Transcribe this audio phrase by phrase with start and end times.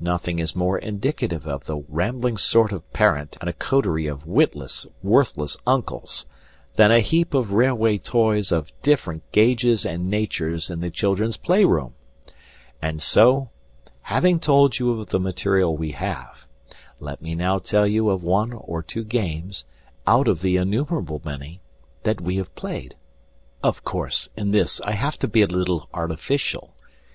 [0.00, 4.86] Nothing is more indicative of the wambling sort of parent and a coterie of witless,
[5.02, 6.24] worthless uncles
[6.76, 11.92] than a heap of railway toys of different gauges and natures in the children's playroom.
[12.80, 13.50] And so,
[14.00, 16.46] having told you of the material we have,
[16.98, 19.64] let me now tell you of one or two games
[20.06, 21.60] (out of the innumerable many)
[22.04, 22.94] that we have played.
[23.62, 26.74] Of course, in this I have to be a little artificial.